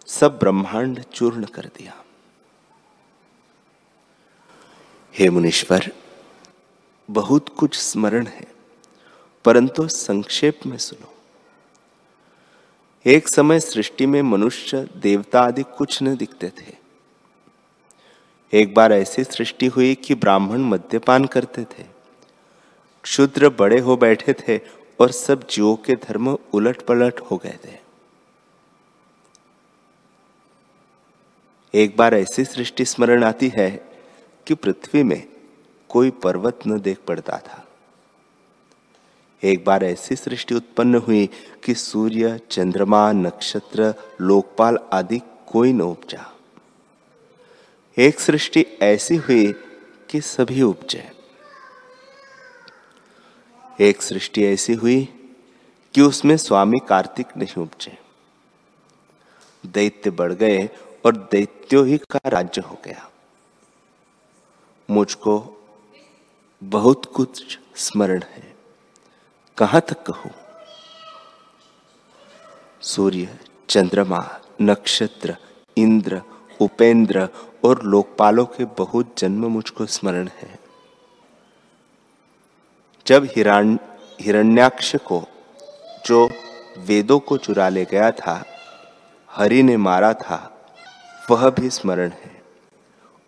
सब 0.09 0.37
ब्रह्मांड 0.39 1.03
चूर्ण 1.03 1.45
कर 1.45 1.65
दिया। 1.65 2.03
हे 5.13 5.29
मुनीश्वर, 5.29 5.91
बहुत 7.09 7.49
कुछ 7.49 7.77
स्मरण 7.77 8.25
है, 8.27 8.47
परंतु 9.45 9.87
संक्षेप 9.87 10.59
में 10.65 10.77
सुनो। 10.77 11.13
एक 13.05 13.27
समय 13.27 13.59
सृष्टि 13.59 14.05
में 14.05 14.21
मनुष्य, 14.21 14.87
देवता 14.97 15.41
आदि 15.41 15.63
कुछ 15.63 16.03
न 16.03 16.15
दिखते 16.15 16.49
थे। 16.49 16.77
एक 18.53 18.73
बार 18.73 18.93
ऐसी 18.93 19.23
सृष्टि 19.23 19.67
हुई 19.67 19.95
कि 19.95 20.15
ब्राह्मण 20.15 20.59
मद्यपान 20.59 21.25
करते 21.25 21.63
थे। 21.63 21.85
क्षुद्र 23.03 23.49
बड़े 23.49 23.79
हो 23.79 23.97
बैठे 23.97 24.33
थे 24.33 24.57
और 24.99 25.11
सब 25.11 25.47
जीवों 25.47 25.75
के 25.75 25.95
धर्म 25.95 26.37
उलट 26.53 26.81
पलट 26.81 27.19
हो 27.19 27.37
गए 27.37 27.57
थे। 27.65 27.88
एक 31.75 31.97
बार 31.97 32.13
ऐसी 32.13 32.45
सृष्टि 32.45 32.85
स्मरण 32.85 33.23
आती 33.23 33.51
है 33.55 33.85
कि 34.47 34.55
पृथ्वी 34.55 35.03
में 35.03 35.27
कोई 35.89 36.09
पर्वत 36.09 36.59
न 36.67 36.79
देख 36.79 36.97
पड़ता 36.97 37.37
था। 37.37 37.67
एक 39.43 39.65
बार 39.65 39.83
ऐसी 39.83 40.15
सृष्टि 40.15 40.55
उत्पन्न 40.55 40.95
हुई 40.95 41.29
कि 41.63 41.73
सूर्य, 41.73 42.39
चंद्रमा, 42.51 43.11
नक्षत्र, 43.11 43.93
लोकपाल 44.21 44.77
आदि 44.93 45.21
कोई 45.47 45.73
न 45.73 45.81
उपजा। 45.81 46.35
एक 47.97 48.19
सृष्टि 48.19 48.65
ऐसी 48.81 49.15
हुई 49.15 49.53
कि 50.09 50.21
सभी 50.21 50.61
उपजे। 50.61 51.11
एक 53.81 54.01
सृष्टि 54.01 54.45
ऐसी 54.45 54.73
हुई 54.73 55.09
कि 55.93 56.01
उसमें 56.01 56.37
स्वामी 56.37 56.79
कार्तिक 56.89 57.27
नहीं 57.37 57.63
उपजे। 57.63 57.97
दैत्य 59.65 60.09
बढ़ 60.09 60.33
गए 60.33 60.69
और 61.05 61.17
दैत्यो 61.17 61.83
ही 61.83 61.97
का 61.97 62.19
राज्य 62.25 62.61
हो 62.61 62.77
गया। 62.85 63.11
मुझको 64.89 65.55
बहुत 66.63 67.05
कुछ 67.05 67.59
स्मरण 67.75 68.21
है। 68.21 68.55
कहाँ 69.57 69.81
तक 69.81 70.03
कहूँ? 70.03 70.31
सूर्य, 72.81 73.39
चंद्रमा, 73.69 74.39
नक्षत्र, 74.61 75.37
इंद्र, 75.77 76.21
उपेंद्र 76.61 77.29
और 77.63 77.83
लोकपालों 77.83 78.45
के 78.45 78.65
बहुत 78.65 79.15
जन्म 79.17 79.45
मुझको 79.45 79.85
स्मरण 79.85 80.27
है। 80.27 80.59
जब 83.07 83.23
हिरण 83.23 83.77
हिरण्याक्ष 84.21 84.95
को, 84.95 85.23
जो 86.05 86.29
वेदों 86.77 87.19
को 87.19 87.37
चुरा 87.37 87.69
ले 87.69 87.85
गया 87.85 88.11
था, 88.11 88.45
हरि 89.31 89.63
ने 89.63 89.77
मारा 89.77 90.13
था 90.13 90.58
वह 91.29 91.49
भी 91.49 91.69
स्मरण 91.69 92.09
है 92.09 92.41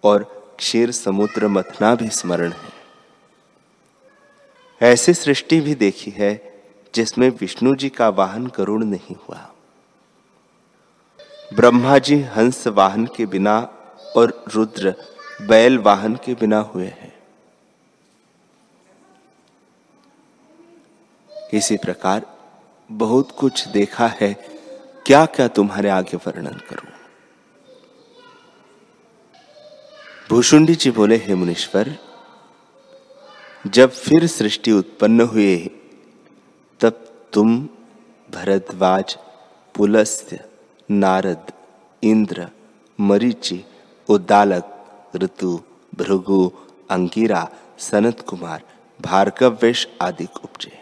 और 0.03 0.24
क्षीर 0.60 0.91
समुद्र 0.91 1.48
मथना 1.48 1.96
भी 1.96 2.10
स्मरण 2.10 2.51
है। 2.51 2.72
ऐसी 4.81 5.13
सृष्टि 5.13 5.60
भी 5.62 5.75
देखी 5.75 6.12
है 6.12 6.62
जिसमें 6.96 7.29
विष्णु 7.29 7.75
जी 7.75 7.89
का 7.89 8.10
वाहन 8.10 8.48
करुण 8.48 8.86
नहीं 8.86 9.15
हुआ। 9.15 9.51
ब्रह्मा 11.53 11.98
जी 11.98 12.22
हंस 12.22 12.67
वाहन 12.67 13.05
के 13.05 13.25
बिना 13.25 13.60
और 14.17 14.46
रुद्र 14.48 14.96
बैल 15.41 15.77
वाहन 15.77 16.15
के 16.15 16.34
बिना 16.34 16.60
हुए 16.60 16.88
हैं। 16.88 17.13
इसी 21.53 21.77
प्रकार 21.77 22.25
बहुत 22.91 23.31
कुछ 23.31 23.67
देखा 23.67 24.08
है। 24.08 24.34
क्या 25.05 25.25
क्या 25.25 25.48
तुम्हारे 25.48 25.89
आगे 25.89 26.17
वर्णन 26.17 26.58
करूँ? 26.70 26.90
भूषुंडी 30.31 30.75
जी 30.75 30.91
बोले, 30.91 31.15
हे 31.15 31.35
मुनीश्वर, 31.35 31.97
जब 33.67 33.91
फिर 33.91 34.27
सृष्टि 34.27 34.71
उत्पन्न 34.71 35.21
हुए 35.21 35.57
तब 36.79 37.01
तुम 37.33 37.57
भरद्वाज 38.33 39.17
पुलस्त्य 39.75 40.39
नारद, 40.91 41.51
इंद्र, 42.03 42.47
मरीचि, 43.00 43.65
उद्दालक, 44.09 44.71
ऋतु, 45.15 45.59
भृगु, 45.95 46.51
अंगिरा, 46.89 47.50
सनत 47.79 48.21
कुमार 48.21 48.63
भार्गवेश 49.01 49.88
आदि 50.01 50.27
उपजे। 50.43 50.79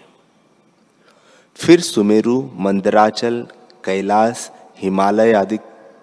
फिर 1.55 1.79
सुमेरु, 1.79 2.49
मंदराचल 2.53 3.47
कैलाश 3.85 4.51
हिमालय 4.77 5.33
आदि 5.33 5.59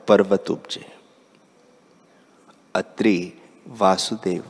पर्वत 0.08 0.50
उपजे। 0.50 0.95
अत्रि, 2.76 3.32
वासुदेव, 3.68 4.44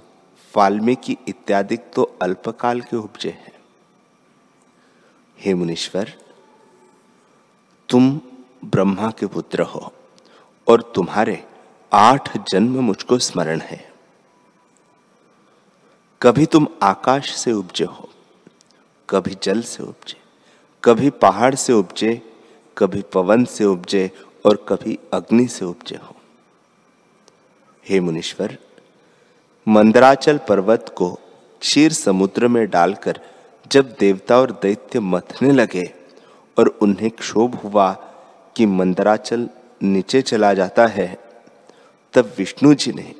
वाल्मीकि 0.54 1.16
इत्यादि 1.28 1.76
तो 1.94 2.02
अल्पकाल 2.22 2.80
के 2.80 2.96
उपजे 2.96 3.30
हैं। 3.30 3.52
हे 5.38 5.54
मुनीश्वर, 5.54 6.12
तुम 7.88 8.20
ब्रह्मा 8.64 9.10
के 9.10 9.26
पुत्र 9.26 9.62
हो 9.62 9.92
और 10.66 10.82
तुम्हारे 10.94 11.44
आठ 11.92 12.36
जन्म 12.50 12.80
मुझको 12.80 13.18
स्मरण 13.18 13.60
है। 13.60 13.84
कभी 16.22 16.46
तुम 16.46 16.66
आकाश 16.82 17.34
से 17.34 17.52
उपजे 17.52 17.84
हो, 17.84 18.08
कभी 19.08 19.36
जल 19.42 19.62
से 19.62 19.82
उपजे, 19.82 20.20
कभी 20.84 21.10
पहाड़ 21.10 21.54
से 21.54 21.72
उपजे, 21.72 22.20
कभी 22.76 23.02
पवन 23.02 23.44
से 23.44 23.64
उपजे 23.64 24.10
और 24.46 24.64
कभी 24.68 24.98
अग्नि 25.12 25.46
से 25.48 25.64
उपजे 25.64 25.96
हो। 25.96 26.15
हे 27.88 28.00
मुनीश्वर, 28.00 28.56
मंदराचल 29.68 30.38
पर्वत 30.38 30.94
को 30.96 31.08
क्षीर 31.60 31.92
समुद्र 31.92 32.48
में 32.48 32.70
डालकर 32.70 33.20
जब 33.72 33.94
देवता 34.00 34.38
और 34.38 34.50
दैत्य 34.50 35.00
मथने 35.00 35.50
लगे 35.50 35.94
और 36.58 36.68
उन्हें 36.82 37.10
क्षोभ 37.10 37.54
हुआ 37.54 37.92
कि 38.56 38.66
मंदराचल 38.66 39.48
नीचे 39.82 40.22
चला 40.22 40.54
जाता 40.54 40.86
है, 40.86 41.18
तब 42.12 42.34
विष्णु 42.38 42.74
जी 42.74 42.92
ने 42.92 43.14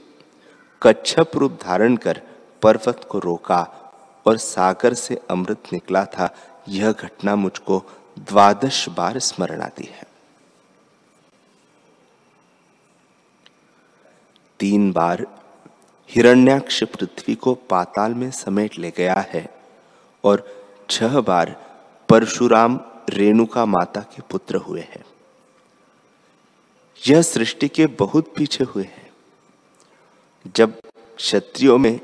कच्छप 0.83 1.31
रूप 1.35 1.59
धारण 1.62 1.96
कर 1.96 2.20
पर्वत 2.62 3.07
को 3.11 3.18
रोका 3.18 3.62
और 4.26 4.37
सागर 4.37 4.94
से 4.94 5.20
अमृत 5.31 5.72
निकला 5.72 6.05
था। 6.05 6.35
यह 6.68 6.92
घटना 6.92 7.37
मुझको 7.37 7.83
द्वादश 8.18 8.88
बार 8.88 9.18
स्मरण 9.18 9.61
आती 9.61 9.85
है। 9.85 10.05
तीन 14.60 14.90
बार 14.92 15.26
हिरण्याक्ष 16.10 16.82
पृथ्वी 16.84 17.34
को 17.34 17.54
पाताल 17.70 18.14
में 18.14 18.30
समेट 18.30 18.78
ले 18.78 18.90
गया 18.96 19.14
है 19.28 19.48
और 20.24 20.46
छह 20.90 21.20
बार 21.20 21.50
परशुराम 22.08 22.78
रेणुका 23.10 23.64
माता 23.66 24.00
के 24.00 24.22
पुत्र 24.30 24.56
हुए 24.56 24.80
हैं। 24.80 25.04
यह 27.02 27.22
सृष्टि 27.22 27.68
के 27.68 27.86
बहुत 27.86 28.32
पीछे 28.36 28.64
हुए 28.64 28.84
हैं। 28.84 29.10
जब 30.56 30.78
क्षत्रियो 31.16 31.78
में 31.78 31.98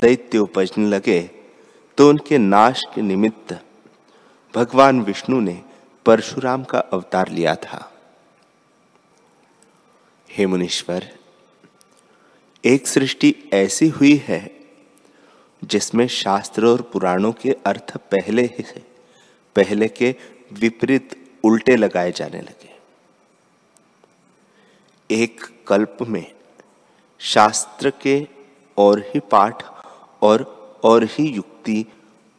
दैत्य 0.00 0.38
उपजने 0.38 0.88
लगे 0.88 1.20
तो 1.98 2.08
उनके 2.08 2.38
नाश 2.38 2.82
के 2.94 3.02
निमित्त 3.02 3.58
भगवान 4.54 5.00
विष्णु 5.00 5.40
ने 5.40 5.62
परशुराम 6.06 6.64
का 6.64 6.78
अवतार 6.78 7.28
लिया 7.28 7.54
था। 7.54 7.90
हे 10.30 10.46
मुनीश्वर 10.46 11.08
एक 12.64 12.86
सृष्टि 12.86 13.34
ऐसी 13.52 13.88
हुई 13.88 14.16
है, 14.16 14.50
जिसमें 15.64 16.06
शास्त्र 16.08 16.66
और 16.66 16.82
पुराणों 16.82 17.32
के 17.32 17.50
अर्थ 17.66 17.96
पहले 17.96 18.42
ही 18.42 18.62
से 18.62 18.82
पहले 19.56 19.88
के 19.88 20.14
विपरीत 20.52 21.16
उल्टे 21.44 21.76
लगाए 21.76 22.12
जाने 22.12 22.40
लगे। 22.40 22.74
एक 25.10 25.40
कल्प 25.66 25.98
में 26.02 26.32
शास्त्र 27.18 27.92
के 28.02 28.26
और 28.78 29.00
ही 29.00 29.20
पाठ 29.20 29.62
और 30.22 30.44
और 30.84 31.04
ही 31.04 31.28
युक्ति 31.28 31.84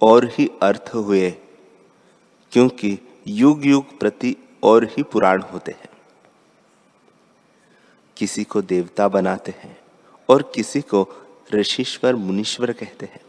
और 0.01 0.25
ही 0.25 0.49
अर्थ 0.61 0.91
हुए, 0.93 1.31
क्योंकि 2.51 2.97
युग 3.27 3.65
युग 3.65 3.99
प्रति 3.99 4.35
और 4.63 4.83
ही 4.83 5.03
पुराण 5.03 5.41
होते 5.41 5.71
हैं। 5.71 5.89
किसी 8.17 8.43
को 8.43 8.61
देवता 8.61 9.07
बनाते 9.07 9.53
हैं 9.57 9.77
और 10.31 10.51
किसी 10.55 10.81
को 10.81 11.07
ऋषिश्वर, 11.53 12.15
मुनीश्वर 12.15 12.71
कहते 12.71 13.05
हैं। 13.05 13.21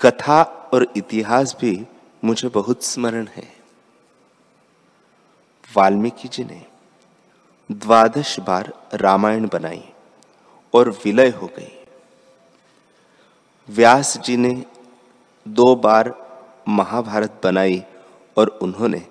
कथा 0.00 0.42
और 0.42 0.92
इतिहास 0.96 1.56
भी 1.60 1.86
मुझे 2.24 2.48
बहुत 2.48 2.84
स्मरण 2.84 3.26
है। 3.26 3.56
वाल्मीकि 5.76 6.28
जी 6.28 6.44
ने 6.44 6.66
द्वादश 7.72 8.40
बार 8.40 8.72
रामायण 8.94 9.48
बनाई 9.48 9.84
और 10.74 10.90
विलय 11.04 11.28
हो 11.28 11.46
गई। 11.46 11.84
व्यास 13.68 14.18
जी 14.18 14.36
ने 14.36 14.64
दो 15.48 15.76
बार 15.76 16.14
महाभारत 16.68 17.40
बनाई 17.44 17.82
और 18.36 18.48
उन्होंने 18.48 19.06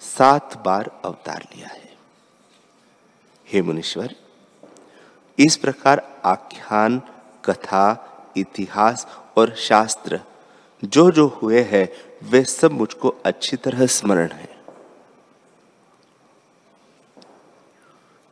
सात 0.00 0.62
बार 0.64 1.00
अवतार 1.04 1.46
लिया 1.56 1.68
है। 1.68 1.96
हे 3.48 3.62
मुनीश्वर 3.62 4.14
इस 5.38 5.56
प्रकार 5.56 6.20
आख्यान, 6.24 7.02
कथा, 7.44 8.08
इतिहास 8.36 9.06
और 9.36 9.54
शास्त्र, 9.54 10.20
जो 10.84 11.10
जो 11.10 11.26
हुए 11.26 11.62
हैं, 11.62 11.88
वे 12.28 12.44
सब 12.44 12.72
मुझको 12.72 13.08
अच्छी 13.08 13.56
तरह 13.56 13.86
स्मरण 13.86 14.28
है। 14.28 14.58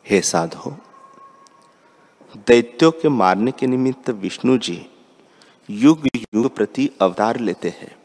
हे 0.07 0.21
साधो, 0.21 0.79
दैत्यों 2.37 2.93
के 2.93 3.09
मारने 3.09 3.53
के 3.53 3.67
निमित्त 3.67 4.11
विष्णु 4.11 4.59
जी 4.59 4.91
युग 5.71 6.07
युग 6.07 6.55
प्रति 6.55 6.91
अवतार 7.01 7.37
लेते 7.37 7.69
हैं। 7.69 7.97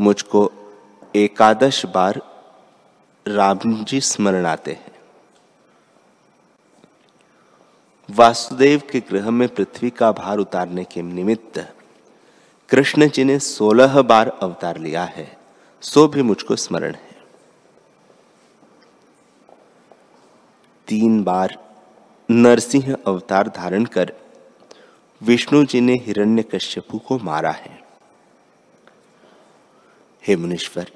मुझको 0.00 0.52
एकादश 1.16 1.86
बार 1.86 2.20
राम 3.28 3.84
जी 3.84 4.00
स्मरण 4.00 4.46
आते 4.46 4.72
हैं। 4.72 4.91
वासुदेव 8.12 8.82
के 8.90 9.00
गृह 9.00 9.30
में 9.30 9.48
पृथ्वी 9.48 9.90
का 9.90 10.12
भार 10.12 10.38
उतारने 10.38 10.84
के 10.84 11.02
निमित्त 11.02 11.74
कृष्ण 12.68 13.08
जी 13.08 13.24
ने 13.24 13.38
सोलह 13.38 14.02
बार 14.02 14.28
अवतार 14.42 14.78
लिया 14.78 15.04
है। 15.04 15.38
सो 15.80 16.08
भी 16.08 16.22
मुझको 16.22 16.56
स्मरण 16.56 16.94
है। 16.94 17.16
तीन 20.88 21.22
बार 21.22 21.56
नरसिंह 22.30 22.96
अवतार 23.06 23.48
धारण 23.48 23.84
कर 23.84 24.12
विष्णु 25.22 25.64
जी 25.64 25.80
ने 25.80 25.94
हिरण्य 25.94 26.42
कश्यपु 26.42 26.98
को 26.98 27.18
मारा 27.18 27.50
है। 27.50 27.80
हे 30.26 30.36
मुनीश्वर, 30.36 30.90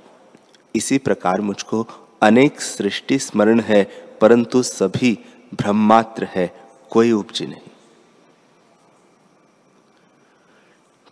इसी 0.74 0.98
प्रकार 0.98 1.40
मुझको 1.40 1.86
अनेक 2.22 2.60
सृष्टि 2.60 3.18
स्मरण 3.18 3.60
है, 3.60 3.84
परंतु 4.20 4.62
सभी 4.62 5.18
ब्रह्मात्र 5.54 6.28
है 6.30 6.65
कोई 6.90 7.12
उपजी 7.12 7.46
नहीं। 7.46 7.70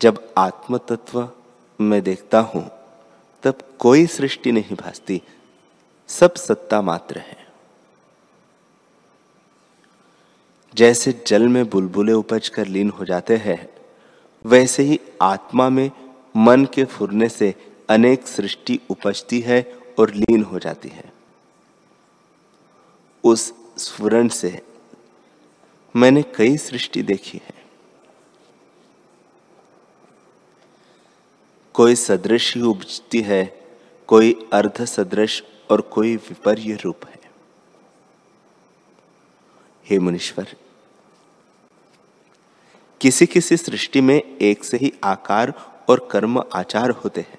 जब 0.01 0.35
आत्म 0.39 0.79
तत्व 0.79 1.31
में 1.81 2.03
देखता 2.03 2.41
हूँ, 2.41 2.71
तब 3.43 3.59
कोई 3.79 4.07
सृष्टि 4.07 4.53
नहीं 4.53 4.77
भासती, 4.77 5.23
सब 6.09 6.35
सत्ता 6.35 6.83
मात्र 6.83 7.19
है। 7.19 7.47
जैसे 10.75 11.23
जल 11.27 11.49
में 11.49 11.71
बुलबुले 11.71 12.13
उपज 12.13 12.49
कर 12.49 12.67
लीन 12.67 12.91
हो 12.91 13.05
जाते 13.05 13.37
हैं, 13.37 13.69
वैसे 14.45 14.83
ही 14.83 15.01
आत्मा 15.23 15.69
में 15.69 15.91
मन 16.37 16.65
के 16.65 16.85
फुरने 16.85 17.29
से 17.29 17.55
अनेक 17.89 18.27
सृष्टि 18.27 18.81
उपजती 18.91 19.41
है 19.41 19.79
और 19.99 20.11
लीन 20.11 20.43
हो 20.43 20.59
जाती 20.59 20.89
है। 20.89 21.13
उस 23.25 23.55
स्फुरण 23.79 24.29
से 24.29 24.63
मैंने 25.96 26.22
कई 26.22 26.57
सृष्टि 26.57 27.02
देखी 27.02 27.38
है। 27.38 27.64
कोई 31.74 31.94
सदृश 31.94 32.57
ही 32.57 32.62
उपजती 32.62 33.20
है, 33.20 33.44
कोई 34.09 34.48
अर्ध 34.52 34.85
सदृश 34.85 35.42
और 35.70 35.80
कोई 35.80 36.16
विपर्य 36.16 36.78
रूप 36.85 37.07
है। 37.07 37.20
हे 39.90 39.98
मुनीश्वर 39.98 40.57
किसी 43.00 43.26
किसी 43.26 43.57
सृष्टि 43.57 44.00
में 44.00 44.38
एक 44.38 44.64
से 44.64 44.76
ही 44.76 44.92
आकार 45.04 45.52
और 45.88 46.09
कर्म 46.11 46.42
आचार 46.54 46.90
होते 46.90 47.20
हैं। 47.20 47.38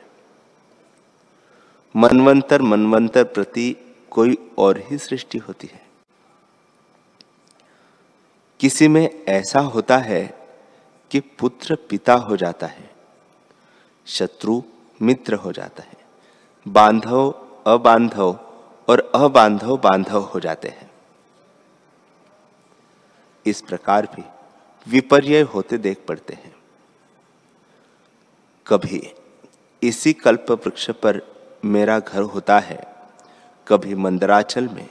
मनवंतर 1.95 2.61
मनवंतर 2.61 3.23
प्रति 3.23 3.75
कोई 4.11 4.37
और 4.57 4.79
ही 4.79 4.97
सृष्टि 4.97 5.37
होती 5.37 5.67
है। 5.67 5.84
किसी 8.65 8.87
में 8.87 9.25
ऐसा 9.25 9.59
होता 9.59 9.97
है 9.97 10.47
कि 11.11 11.19
पुत्र 11.19 11.75
पिता 11.75 12.13
हो 12.13 12.37
जाता 12.37 12.67
है, 12.67 12.89
शत्रु 14.05 14.63
मित्र 15.01 15.33
हो 15.33 15.51
जाता 15.51 15.83
है, 15.83 15.97
बांधव 16.67 17.31
अबांधव 17.67 18.39
और 18.89 19.11
अबांधव 19.15 19.77
बांधव 19.77 20.21
हो 20.21 20.39
जाते 20.39 20.67
हैं। 20.67 20.91
इस 23.45 23.61
प्रकार 23.61 24.07
भी 24.15 24.23
विपर्य 24.87 25.41
होते 25.41 25.77
देख 25.77 26.05
पड़ते 26.07 26.33
हैं। 26.33 26.55
कभी 28.67 29.13
इसी 29.83 30.13
कल्प 30.13 30.51
वृक्ष 30.51 30.89
पर 30.89 31.21
मेरा 31.65 31.99
घर 31.99 32.21
होता 32.21 32.59
है, 32.59 32.95
कभी 33.67 33.95
मंदराचल 33.95 34.67
में, 34.67 34.89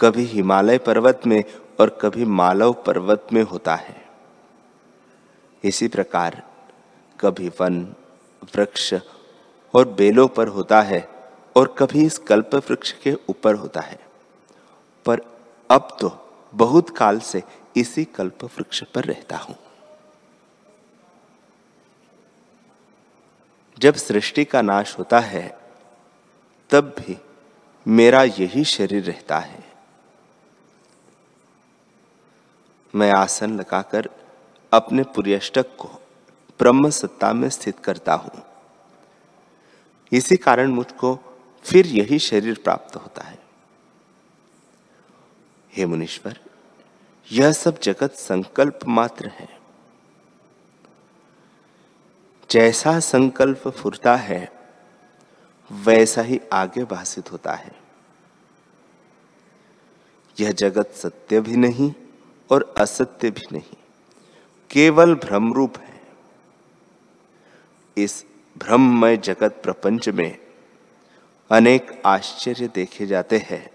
कभी 0.00 0.24
हिमालय 0.24 0.78
पर्वत 0.78 1.20
में 1.26 1.44
और 1.80 1.98
कभी 2.02 2.24
मालव 2.24 2.72
पर्वत 2.72 3.26
में 3.32 3.42
होता 3.42 3.74
है। 3.74 4.08
इसी 5.64 5.88
प्रकार 5.88 6.42
कभी 7.20 7.48
वन, 7.48 7.94
वृक्ष 8.56 8.94
और 9.74 9.88
बेलों 9.88 10.28
पर 10.28 10.48
होता 10.48 10.82
है 10.82 11.08
और 11.56 11.74
कभी 11.78 12.06
इस 12.06 12.18
कल्प 12.18 12.54
वृक्ष 12.54 12.92
के 12.92 13.14
ऊपर 13.28 13.54
होता 13.54 13.80
है। 13.80 14.00
पर 15.06 15.20
अब 15.70 15.96
तो 16.00 16.34
बहुत 16.54 16.90
काल 16.90 17.18
से 17.18 17.42
इसी 17.76 18.04
कल्प 18.04 18.44
वृक्ष 18.44 18.84
पर 18.84 19.04
रहता 19.04 19.36
हूँ। 19.36 19.56
जब 23.78 23.94
सृष्टि 23.94 24.44
का 24.44 24.62
नाश 24.62 24.98
होता 24.98 25.20
है, 25.20 25.58
तब 26.70 26.94
भी 26.98 27.18
मेरा 27.88 28.22
यही 28.22 28.64
शरीर 28.64 29.04
रहता 29.04 29.38
है। 29.38 29.71
मैं 32.94 33.12
आसन 33.12 33.58
लगाकर 33.60 34.08
अपने 34.72 35.02
पुर्यष्टक 35.02 35.76
को 35.76 35.88
ब्रह्म 36.58 36.90
सत्ता 36.90 37.32
में 37.32 37.48
स्थित 37.48 37.78
करता 37.78 38.14
हूँ। 38.14 38.42
इसी 40.12 40.36
कारण 40.36 40.70
मुझको 40.70 41.18
फिर 41.64 41.86
यही 41.86 42.18
शरीर 42.18 42.60
प्राप्त 42.64 42.96
होता 42.96 43.22
है। 43.22 43.38
हे 45.72 45.86
मुनीश्वर, 45.86 46.40
यह 47.32 47.52
सब 47.52 47.80
जगत 47.80 48.12
संकल्प 48.12 48.78
मात्र 48.88 49.28
है। 49.28 49.60
जैसा 52.50 53.00
संकल्प 53.00 53.68
फुरता 53.68 54.16
है, 54.16 54.52
वैसा 55.72 56.22
ही 56.22 56.40
आगे 56.52 56.84
भाषित 56.84 57.32
होता 57.32 57.52
है। 57.52 57.72
यह 60.40 60.52
जगत 60.52 60.92
सत्य 60.94 61.40
भी 61.40 61.56
नहीं 61.56 61.94
और 62.50 62.74
असत्य 62.78 63.30
भी 63.30 63.42
नहीं। 63.52 63.76
केवल 64.70 65.14
भ्रम 65.14 65.52
रूप 65.52 65.78
है। 65.78 66.00
इस 67.96 68.24
भ्रममय 68.58 69.16
जगत 69.16 69.60
प्रपंच 69.62 70.08
में 70.08 70.38
अनेक 71.50 72.02
आश्चर्य 72.06 72.68
देखे 72.68 73.06
जाते 73.06 73.38
हैं। 73.38 73.70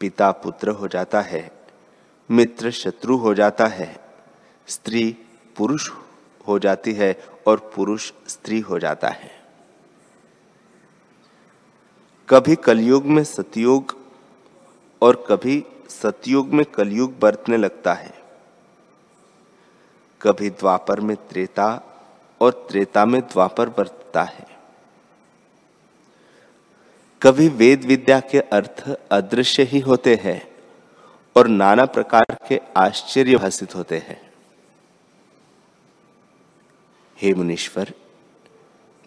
पिता 0.00 0.30
पुत्र 0.30 0.68
हो 0.68 0.88
जाता 0.88 1.20
है, 1.20 1.66
मित्र 2.30 2.70
शत्रु 2.70 3.16
हो 3.16 3.34
जाता 3.34 3.66
है, 3.66 4.00
स्त्री 4.66 5.16
पुरुष 5.56 5.90
हो 6.48 6.58
जाती 6.58 6.92
है 6.92 7.24
और 7.46 7.72
पुरुष 7.74 8.12
स्त्री 8.28 8.60
हो 8.60 8.78
जाता 8.78 9.08
है। 9.08 9.42
कभी 12.28 12.56
कलयुग 12.56 13.04
में 13.04 13.24
सतयुग 13.24 13.96
और 15.02 15.26
कभी 15.28 15.64
सतयुग 16.00 16.52
में 16.52 16.64
कलयुग 16.64 17.18
बरतने 17.18 17.56
लगता 17.56 17.92
है। 17.94 18.14
कभी 20.22 20.50
द्वापर 20.50 21.00
में 21.00 21.16
त्रेता 21.16 21.68
और 22.40 22.66
त्रेता 22.70 23.04
में 23.06 23.20
द्वापर 23.20 23.68
बरतता 23.68 24.22
है। 24.22 24.46
कभी 27.22 27.48
वेद 27.48 27.84
विद्या 27.84 28.20
के 28.20 28.38
अर्थ 28.38 28.88
अदृश्य 29.10 29.62
ही 29.62 29.80
होते 29.80 30.14
हैं 30.14 30.52
और 31.36 31.48
नाना 31.48 31.84
प्रकार 31.84 32.36
के 32.48 32.60
आश्चर्य 32.76 33.36
भाषित 33.36 33.74
होते 33.74 33.98
हैं। 33.98 34.20
हे 37.18 37.34
मुनीश्वर, 37.34 37.92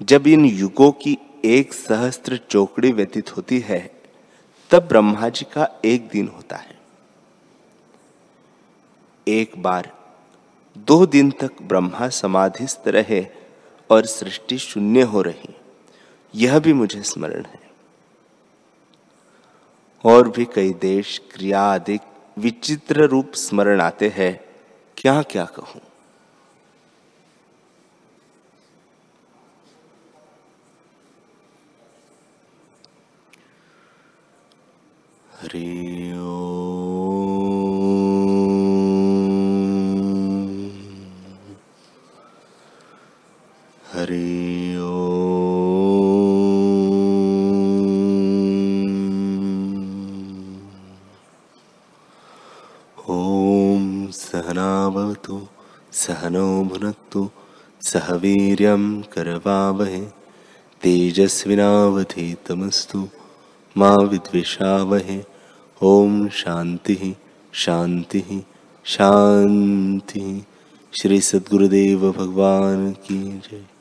जब 0.02 0.28
इन 0.28 0.46
युगों 0.46 0.92
की 0.92 1.18
एक 1.46 1.74
सहस्त्र 1.74 2.38
चौकड़ी 2.50 2.92
व्यतीत 2.92 3.38
होती 3.38 3.60
है, 3.60 4.02
तब 4.70 4.88
ब्रह्मा 4.88 5.30
जी 5.30 5.46
का 5.54 5.68
एक 5.86 6.08
दिन 6.08 6.28
होता 6.28 6.56
है। 6.56 6.75
एक 9.28 9.52
बार, 9.58 9.92
दो 10.78 11.06
दिन 11.06 11.32
तक 11.32 11.62
ब्रह्मा 11.62 12.10
समाधिस्थ 12.10 12.84
रहे 12.88 13.28
और 13.92 14.06
सृष्टि 14.06 14.58
शून्य 14.58 15.02
हो 15.02 15.22
रही। 15.22 15.56
यह 16.36 16.60
भी 16.60 16.74
मुझे 16.74 17.04
स्मरण 17.04 17.46
है। 17.46 17.72
और 20.06 20.30
भी 20.30 20.46
कई 20.46 20.74
देश 20.74 21.22
क्रिया 21.32 21.62
आदि 21.62 22.00
विचित्र 22.38 23.04
रूप 23.04 23.32
स्मरण 23.34 23.82
आते 23.82 24.10
हैं। 24.10 24.46
क्या 24.98 25.22
क्या 25.22 25.46
कहूँ? 25.46 25.82
हरि 35.42 36.35
सह 58.06 58.14
वीर्यं 58.14 59.02
करवावहे। 59.02 60.08
तेजस्विनावधीतमस्तु 60.82 63.08
मा 63.78 63.96
विद्विषावहे। 63.96 65.24
ॐ 65.84 66.28
शान्तिः 66.28 67.14
शान्तिः 67.54 68.42
शान्तिः। 68.86 70.42
श्री 71.02 71.22
सद्गुरुदेव 71.22 72.12
भगवान 72.12 72.92
की 72.92 73.38
जय। 73.38 73.75